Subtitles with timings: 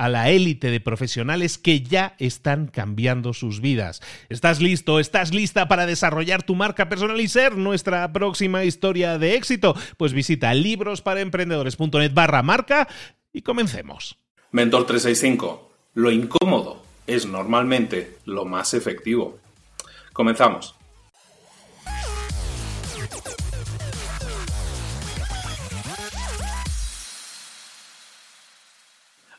[0.00, 4.00] a la élite de profesionales que ya están cambiando sus vidas.
[4.30, 4.98] ¿Estás listo?
[4.98, 9.76] ¿Estás lista para desarrollar tu marca personal y ser nuestra próxima historia de éxito?
[9.98, 12.88] Pues visita librosparaemprendedores.net barra marca
[13.30, 14.16] y comencemos.
[14.52, 15.70] Mentor 365.
[15.92, 19.38] Lo incómodo es normalmente lo más efectivo.
[20.14, 20.79] Comenzamos.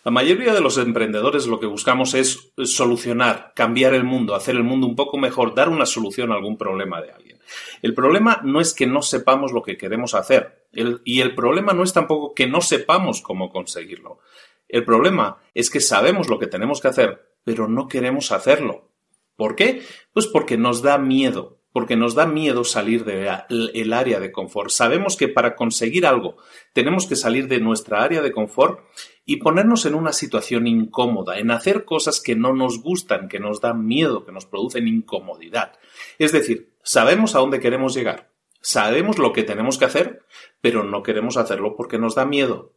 [0.04, 4.64] La mayoría de los emprendedores lo que buscamos es solucionar, cambiar el mundo, hacer el
[4.64, 7.40] mundo un poco mejor, dar una solución a algún problema de alguien.
[7.84, 10.66] El problema no es que no sepamos lo que queremos hacer
[11.06, 14.20] y el problema no es tampoco que no sepamos cómo conseguirlo.
[14.68, 18.90] El problema es que sabemos lo que tenemos que hacer, pero no queremos hacerlo.
[19.36, 19.84] ¿Por qué?
[20.14, 24.70] Pues porque nos da miedo, porque nos da miedo salir del área de confort.
[24.70, 26.38] Sabemos que para conseguir algo
[26.74, 28.80] tenemos que salir de nuestra área de confort
[29.26, 33.62] y ponernos en una situación incómoda, en hacer cosas que no nos gustan, que nos
[33.62, 35.74] dan miedo, que nos producen incomodidad.
[36.20, 40.24] Es decir, sabemos a dónde queremos llegar, sabemos lo que tenemos que hacer,
[40.60, 42.74] pero no queremos hacerlo porque nos da miedo.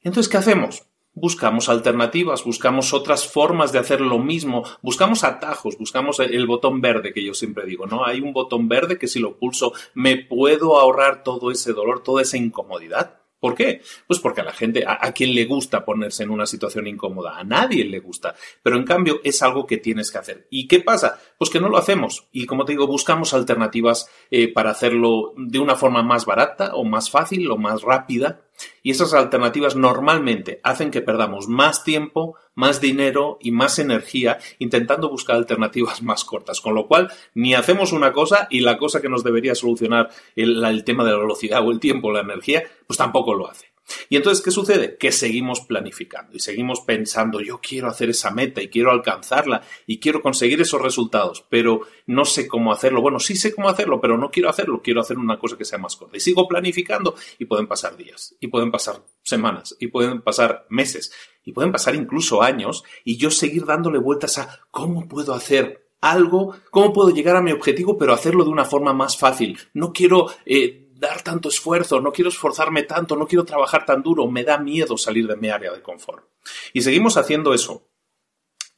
[0.00, 0.86] Entonces, ¿qué hacemos?
[1.16, 7.12] Buscamos alternativas, buscamos otras formas de hacer lo mismo, buscamos atajos, buscamos el botón verde
[7.12, 8.04] que yo siempre digo, ¿no?
[8.04, 12.22] Hay un botón verde que si lo pulso me puedo ahorrar todo ese dolor, toda
[12.22, 13.16] esa incomodidad.
[13.40, 13.82] ¿Por qué?
[14.06, 17.44] Pues porque a la gente, a, quien le gusta ponerse en una situación incómoda, a
[17.44, 20.46] nadie le gusta, pero en cambio es algo que tienes que hacer.
[20.50, 21.18] ¿Y qué pasa?
[21.38, 25.58] Pues que no lo hacemos y como te digo, buscamos alternativas eh, para hacerlo de
[25.58, 28.45] una forma más barata o más fácil o más rápida
[28.82, 35.08] y esas alternativas normalmente hacen que perdamos más tiempo, más dinero y más energía intentando
[35.08, 36.60] buscar alternativas más cortas.
[36.60, 40.84] Con lo cual, ni hacemos una cosa y la cosa que nos debería solucionar el,
[40.84, 43.75] tema de la velocidad o el tiempo o la energía, pues tampoco lo hace.
[44.08, 44.96] Y entonces, ¿qué sucede?
[44.96, 49.98] Que seguimos planificando y seguimos pensando, yo quiero hacer esa meta y quiero alcanzarla y
[49.98, 53.00] quiero conseguir esos resultados, pero no sé cómo hacerlo.
[53.00, 55.78] Bueno, sí sé cómo hacerlo, pero no quiero hacerlo, quiero hacer una cosa que sea
[55.78, 56.16] más corta.
[56.16, 61.12] Y sigo planificando y pueden pasar días, y pueden pasar semanas, y pueden pasar meses,
[61.44, 66.54] y pueden pasar incluso años, y yo seguir dándole vueltas a cómo puedo hacer algo,
[66.70, 69.58] cómo puedo llegar a mi objetivo, pero hacerlo de una forma más fácil.
[69.74, 70.30] No quiero...
[70.44, 74.58] Eh, dar tanto esfuerzo, no quiero esforzarme tanto, no quiero trabajar tan duro, me da
[74.58, 76.26] miedo salir de mi área de confort.
[76.72, 77.88] Y seguimos haciendo eso.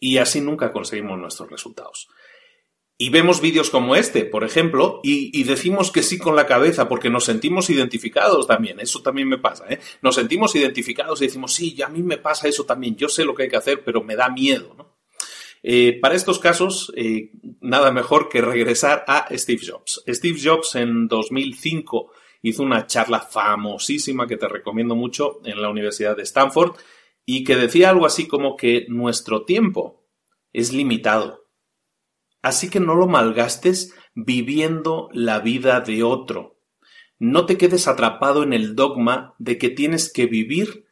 [0.01, 2.09] Y así nunca conseguimos nuestros resultados.
[3.01, 7.11] Y vemos vídeos como este, por ejemplo, y, decimos que sí con la cabeza porque
[7.11, 8.81] nos sentimos identificados también.
[8.81, 9.79] Eso también me pasa, ¿eh?
[10.03, 12.97] Nos sentimos identificados y decimos, sí, a mí me pasa eso también.
[12.97, 14.88] Yo sé lo que hay que hacer, pero me da miedo, ¿no?
[15.62, 20.02] Eh, para estos casos, eh, nada mejor que regresar a Steve Jobs.
[20.06, 22.12] Steve Jobs en 2005
[22.43, 26.76] hizo una charla famosísima que te recomiendo mucho en la Universidad de Stanford
[27.25, 30.06] y que decía algo así como que nuestro tiempo
[30.52, 31.49] es limitado.
[32.40, 36.58] Así que no lo malgastes viviendo la vida de otro.
[37.19, 40.88] No te quedes atrapado en el dogma de que tienes que vivir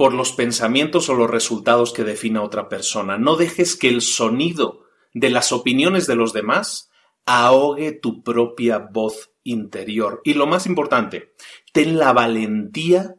[0.00, 3.18] por los pensamientos o los resultados que defina otra persona.
[3.18, 6.88] No dejes que el sonido de las opiniones de los demás
[7.26, 10.22] ahogue tu propia voz interior.
[10.24, 11.34] Y lo más importante,
[11.74, 13.16] ten la valentía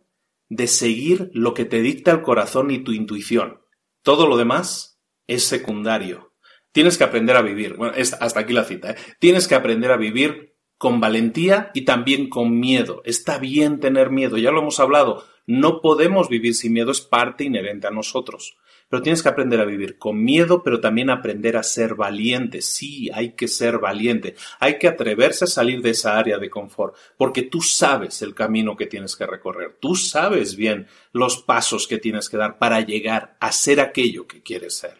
[0.50, 3.62] de seguir lo que te dicta el corazón y tu intuición.
[4.02, 6.34] Todo lo demás es secundario.
[6.72, 7.76] Tienes que aprender a vivir.
[7.76, 8.90] Bueno, hasta aquí la cita.
[8.90, 8.96] ¿eh?
[9.20, 13.04] Tienes que aprender a vivir con valentía y también con miedo.
[13.06, 15.24] Está bien tener miedo, ya lo hemos hablado.
[15.52, 18.56] No podemos vivir sin miedo, es parte inherente a nosotros.
[18.88, 22.62] Pero tienes que aprender a vivir con miedo, pero también aprender a ser valiente.
[22.62, 24.36] Sí, hay que ser valiente.
[24.60, 28.78] Hay que atreverse a salir de esa área de confort, porque tú sabes el camino
[28.78, 29.78] que tienes que recorrer.
[29.82, 34.42] Tú sabes bien los pasos que tienes que dar para llegar a ser aquello que
[34.42, 35.00] quieres ser.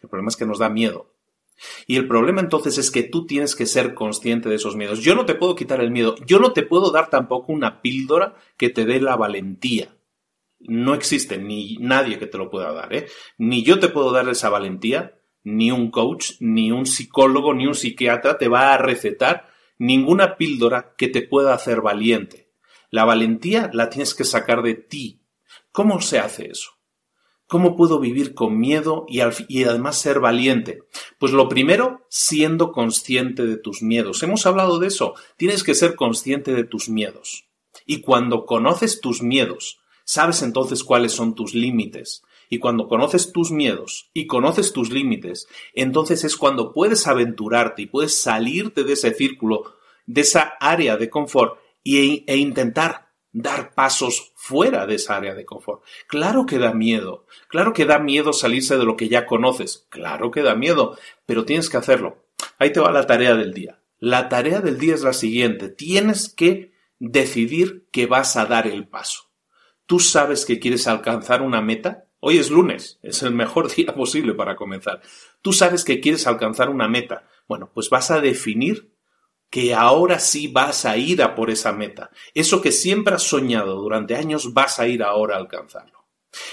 [0.00, 1.11] El problema es que nos da miedo.
[1.86, 5.00] Y el problema entonces es que tú tienes que ser consciente de esos miedos.
[5.00, 6.14] Yo no te puedo quitar el miedo.
[6.26, 9.94] Yo no te puedo dar tampoco una píldora que te dé la valentía
[10.66, 13.06] no existe ni nadie que te lo pueda dar, ¿eh?
[13.38, 17.74] Ni yo te puedo dar esa valentía, ni un coach, ni un psicólogo, ni un
[17.74, 19.48] psiquiatra te va a recetar
[19.78, 22.50] ninguna píldora que te pueda hacer valiente.
[22.90, 25.22] La valentía la tienes que sacar de ti.
[25.72, 26.72] ¿Cómo se hace eso?
[27.52, 30.84] ¿Cómo puedo vivir con miedo y, además ser valiente?
[31.18, 34.22] Pues lo primero, siendo consciente de tus miedos.
[34.22, 35.12] Hemos hablado de eso.
[35.36, 37.44] Tienes que ser consciente de tus miedos.
[37.84, 42.22] Y cuando conoces tus miedos, Sabes entonces cuáles son tus límites.
[42.48, 47.86] Y cuando conoces tus miedos y conoces tus límites, entonces es cuando puedes aventurarte y
[47.86, 49.74] puedes salirte de ese círculo,
[50.06, 55.44] de esa área de confort e, e intentar dar pasos fuera de esa área de
[55.44, 55.82] confort.
[56.06, 60.30] Claro que da miedo, claro que da miedo salirse de lo que ya conoces, claro
[60.30, 60.96] que da miedo,
[61.26, 62.26] pero tienes que hacerlo.
[62.58, 63.80] Ahí te va la tarea del día.
[63.98, 68.86] La tarea del día es la siguiente, tienes que decidir que vas a dar el
[68.88, 69.32] paso
[69.92, 74.32] tú sabes que quieres alcanzar una meta, hoy es lunes, es el mejor día posible
[74.32, 75.02] para comenzar.
[75.42, 77.28] Tú sabes que quieres alcanzar una meta.
[77.46, 78.91] Bueno, pues vas a definir
[79.52, 82.10] que ahora sí vas a ir a por esa meta.
[82.32, 86.06] Eso que siempre has soñado durante años, vas a ir ahora a alcanzarlo.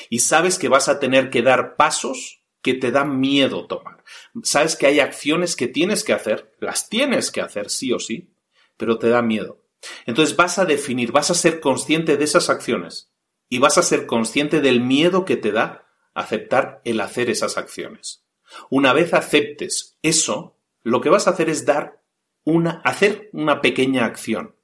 [0.10, 4.04] Y sabes que vas a tener que dar pasos que te dan miedo tomar.
[4.44, 8.34] Sabes que hay acciones que tienes que hacer, las tienes que hacer sí o sí,
[8.76, 9.64] pero te da miedo.
[10.06, 13.14] Entonces vas a definir, vas a ser consciente de esas acciones
[13.48, 18.26] y vas a ser consciente del miedo que te da aceptar el hacer esas acciones.
[18.70, 22.00] Una vez aceptes eso, lo que vas a hacer es dar
[22.44, 24.56] una, hacer una pequeña acción.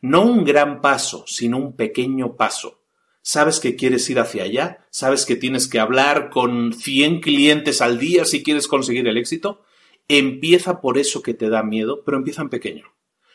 [0.00, 2.82] No un gran paso, sino un pequeño paso.
[3.22, 7.98] Sabes que quieres ir hacia allá, sabes que tienes que hablar con 100 clientes al
[7.98, 9.64] día si quieres conseguir el éxito.
[10.08, 12.84] Empieza por eso que te da miedo, pero empieza en pequeño.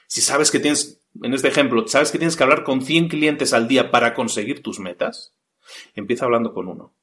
[0.08, 3.54] Si sabes que tienes en este ejemplo, ¿sabes que tienes que hablar con 100 clientes
[3.54, 5.34] al día para conseguir tus metas?
[5.94, 6.94] Empieza hablando con uno.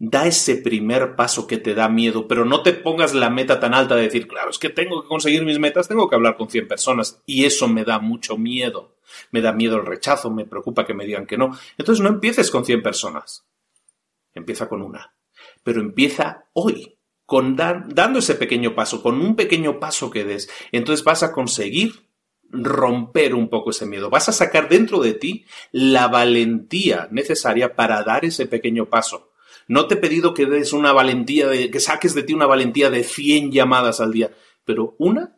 [0.00, 3.74] Da ese primer paso que te da miedo, pero no te pongas la meta tan
[3.74, 6.48] alta de decir, claro, es que tengo que conseguir mis metas, tengo que hablar con
[6.48, 8.94] 100 personas y eso me da mucho miedo.
[9.32, 11.58] Me da miedo el rechazo, me preocupa que me digan que no.
[11.76, 13.44] Entonces no empieces con 100 personas.
[14.34, 15.14] Empieza con una.
[15.64, 16.96] Pero empieza hoy,
[17.26, 20.48] con dando ese pequeño paso, con un pequeño paso que des.
[20.70, 22.06] Entonces vas a conseguir
[22.50, 24.10] romper un poco ese miedo.
[24.10, 29.27] Vas a sacar dentro de ti la valentía necesaria para dar ese pequeño paso.
[29.68, 32.90] No te he pedido que des una valentía de, que saques de ti una valentía
[32.90, 34.32] de 100 llamadas al día,
[34.64, 35.34] pero una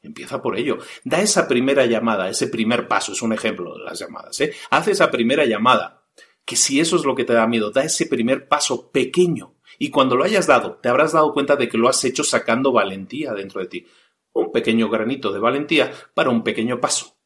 [0.00, 0.78] Empieza por ello.
[1.02, 4.40] Da esa primera llamada, ese primer paso, es un ejemplo de las llamadas.
[4.40, 4.52] ¿eh?
[4.70, 6.04] Haz esa primera llamada,
[6.44, 9.56] que si eso es lo que te da miedo, da ese primer paso pequeño.
[9.76, 12.70] Y cuando lo hayas dado, te habrás dado cuenta de que lo has hecho sacando
[12.70, 13.86] valentía dentro de ti
[14.32, 17.16] un pequeño granito de valentía para un pequeño paso.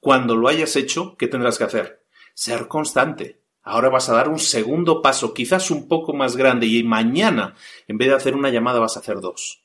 [0.00, 2.04] Cuando lo hayas hecho, ¿qué tendrás que hacer?
[2.34, 3.41] Ser constante.
[3.62, 7.54] Ahora vas a dar un segundo paso, quizás un poco más grande, y mañana,
[7.86, 9.62] en vez de hacer una llamada, vas a hacer dos.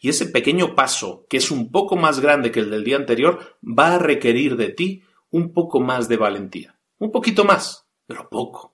[0.00, 3.58] Y ese pequeño paso, que es un poco más grande que el del día anterior,
[3.62, 6.78] va a requerir de ti un poco más de valentía.
[6.98, 8.72] Un poquito más, pero poco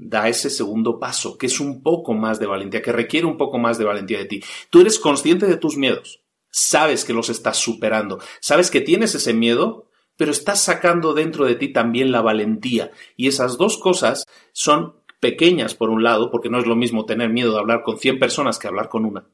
[0.00, 3.58] da ese segundo paso, que es un poco más de valentía, que requiere un poco
[3.58, 4.42] más de valentía de ti.
[4.70, 9.34] Tú eres consciente de tus miedos, sabes que los estás superando, sabes que tienes ese
[9.34, 9.89] miedo,
[10.20, 12.90] pero estás sacando dentro de ti también la valentía.
[13.16, 17.30] Y esas dos cosas son pequeñas por un lado, porque no es lo mismo tener
[17.30, 19.24] miedo de hablar con 100 personas que hablar con una.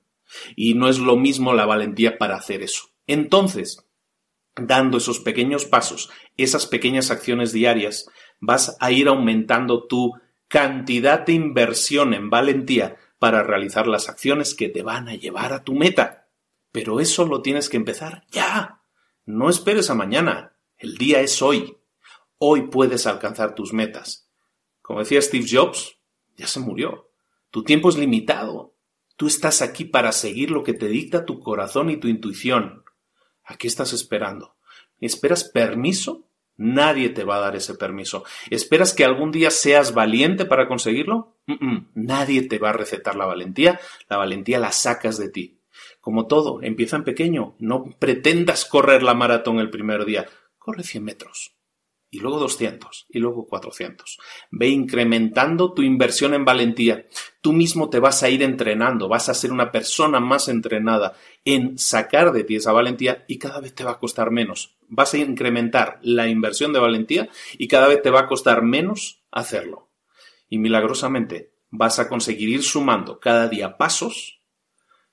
[0.55, 2.85] Y no es lo mismo la valentía para hacer eso.
[3.09, 3.85] Entonces,
[4.55, 10.13] dando esos pequeños pasos, esas pequeñas acciones diarias, vas a ir aumentando tu
[10.47, 15.65] cantidad de inversión en valentía para realizar las acciones que te van a llevar a
[15.65, 16.29] tu meta.
[16.71, 18.83] Pero eso lo tienes que empezar ya.
[19.25, 20.53] No esperes a mañana.
[20.87, 21.77] El día es hoy.
[22.39, 24.31] Hoy puedes alcanzar tus metas.
[24.83, 25.99] Como decía Steve Jobs,
[26.37, 27.11] ya se murió.
[27.51, 28.73] Tu tiempo es limitado.
[29.17, 32.85] Tú estás aquí para seguir lo que te dicta tu corazón y tu intuición.
[33.43, 34.55] ¿A qué estás esperando?
[35.01, 36.29] ¿Esperas permiso?
[36.57, 38.23] Nadie te va a dar ese permiso.
[38.51, 41.35] ¿Esperas que algún día seas valiente para conseguirlo?
[41.95, 43.81] Nadie te va a recetar la valentía.
[44.09, 45.59] La valentía la sacas de ti.
[46.01, 47.57] Como todo, empieza en pequeño.
[47.59, 50.29] No pretendas correr la maratón el primer día.
[50.67, 51.55] Corre 100 metros
[52.11, 54.19] y luego 200 y luego 400.
[54.51, 57.07] Ve incrementando tu inversión en valentía.
[57.41, 61.79] Tú mismo te vas a ir entrenando, vas a ser una persona más entrenada en
[61.79, 64.77] sacar de ti esa valentía y cada vez te va a costar menos.
[64.89, 69.23] Vas a incrementar la inversión de valentía y cada vez te va a costar menos
[69.31, 69.93] hacerlo.
[70.49, 74.43] Y milagrosamente vas a conseguir ir sumando cada día pasos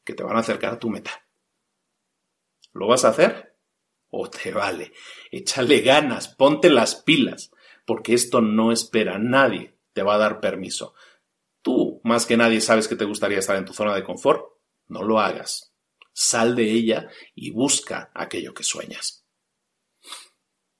[0.03, 1.11] que te van a acercar a tu meta.
[2.73, 3.52] ¿Lo vas a hacer?
[4.13, 4.93] O te vale.
[5.31, 7.51] Échale ganas, ponte las pilas,
[7.85, 10.93] porque esto no espera nadie, te va a dar permiso.
[11.63, 14.45] Tú, más que nadie, sabes que te gustaría estar en tu zona de confort.
[14.87, 15.73] No lo hagas.
[16.13, 19.25] Sal de ella y busca aquello que sueñas.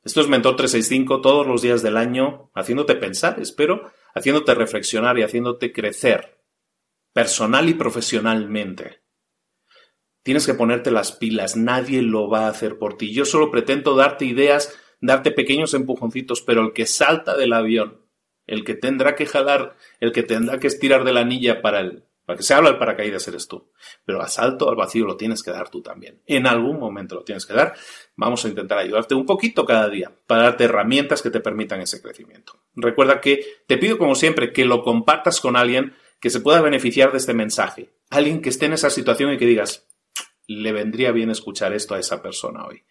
[0.04, 5.24] Esto es Mentor 365 todos los días del año, haciéndote pensar, espero, haciéndote reflexionar y
[5.24, 6.44] haciéndote crecer,
[7.14, 9.03] personal y profesionalmente.
[10.24, 13.14] Tienes que ponerte las pilas, nadie lo va a hacer por ti.
[13.14, 18.02] Yo solo pretendo darte ideas, darte pequeños empujoncitos, pero el que salta del avión,
[18.48, 22.06] el que tendrá que jalar, el que tendrá que estirar de la anilla para el,
[22.26, 23.70] para que se habla el paracaídas eres tú.
[24.06, 26.22] Pero al salto al vacío lo tienes que dar tú también.
[26.26, 27.74] En algún momento lo tienes que dar.
[28.16, 32.02] Vamos a intentar ayudarte un poquito cada día para darte herramientas que te permitan ese
[32.02, 32.54] crecimiento.
[32.76, 37.12] Recuerda que te pido como siempre que lo compartas con alguien que se pueda beneficiar
[37.12, 37.90] de este mensaje.
[38.10, 39.86] Alguien que esté en esa situación y que digas,
[40.48, 42.84] le vendría bien escuchar esto a esa persona hoy.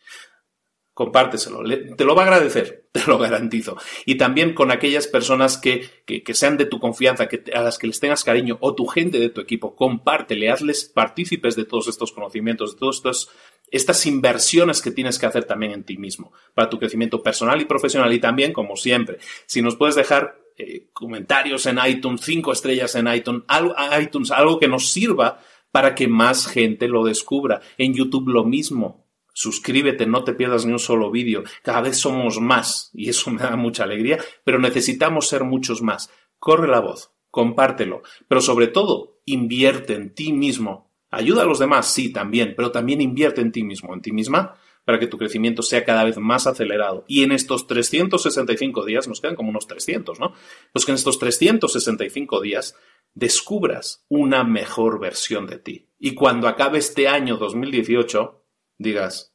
[0.94, 1.62] Compárteselo,
[1.97, 3.78] te lo va a agradecer, te lo garantizo.
[4.04, 5.88] Y también con aquellas personas que,
[6.35, 9.30] sean de tu confianza, que, a las que les tengas cariño, o tu gente de
[9.30, 13.28] tu equipo, compártele, hazles partícipes de todos estos conocimientos, de todas
[13.71, 17.64] estas inversiones que tienes que hacer también en ti mismo, para tu crecimiento personal y
[17.64, 18.12] profesional.
[18.12, 23.09] Y también, como siempre, si nos puedes dejar eh, comentarios en iTunes, cinco estrellas en
[23.09, 25.40] iTunes, algo, iTunes, algo que nos sirva
[25.73, 27.61] para que más gente lo descubra.
[27.79, 29.02] En YouTube lo mismo.
[29.35, 31.43] Suscríbete, no te pierdas ni un solo vídeo.
[31.62, 36.11] Cada vez somos más y eso me da mucha alegría, pero necesitamos ser muchos más.
[36.38, 40.91] Corre la voz, compártelo, pero sobre todo, invierte en ti mismo.
[41.11, 44.55] Ayuda a los demás, sí, también, pero también invierte en ti mismo, en ti misma,
[44.85, 47.05] para que tu crecimiento sea cada vez más acelerado.
[47.07, 50.33] Y en estos 365 días, nos quedan como unos 300, ¿no?
[50.73, 52.76] Pues que en estos 365 días
[53.14, 55.88] descubras una mejor versión de ti.
[55.99, 58.45] Y cuando acabe este año 2018,
[58.78, 59.35] digas,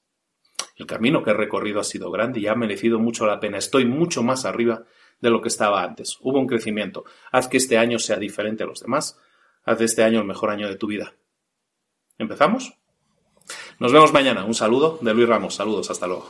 [0.75, 3.57] el camino que he recorrido ha sido grande y ha merecido mucho la pena.
[3.57, 4.85] Estoy mucho más arriba
[5.19, 6.17] de lo que estaba antes.
[6.21, 7.05] Hubo un crecimiento.
[7.31, 9.19] Haz que este año sea diferente a los demás.
[9.63, 11.15] Haz de este año el mejor año de tu vida.
[12.17, 12.77] ¿Empezamos?
[13.79, 14.45] Nos vemos mañana.
[14.45, 15.55] Un saludo de Luis Ramos.
[15.55, 15.89] Saludos.
[15.89, 16.29] Hasta luego.